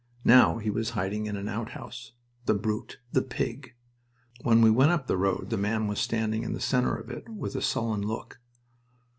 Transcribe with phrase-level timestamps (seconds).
[0.25, 2.13] Now he was hiding in an outhouse.
[2.47, 2.99] The brute!
[3.11, 3.75] The pig!
[4.41, 7.29] When we went up the road the man was standing in the center of it,
[7.29, 8.39] with a sullen look.